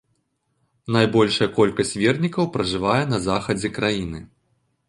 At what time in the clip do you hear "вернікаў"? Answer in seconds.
2.05-2.49